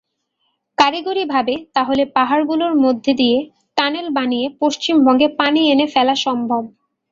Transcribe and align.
কারিগরিভাবে 0.77 1.55
তাহলে 1.75 2.03
পাহাড়গুলোর 2.15 2.73
মধ্যে 2.83 3.11
দিয়ে 3.13 3.37
টানেল 3.77 4.07
বানিয়ে 4.09 4.47
পশ্চিমবঙ্গে 4.61 5.27
পানি 5.39 5.61
এনে 5.71 5.85
ফেলা 5.93 6.15
সম্ভব। 6.25 6.63